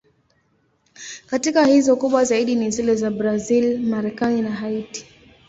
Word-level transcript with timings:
Katika 1.25 1.65
hizo, 1.65 1.95
kubwa 1.95 2.23
zaidi 2.25 2.55
ni 2.55 2.71
zile 2.71 2.95
za 2.95 3.11
Brazil, 3.11 3.79
Marekani 3.79 4.41
na 4.41 4.51
Haiti. 4.51 5.05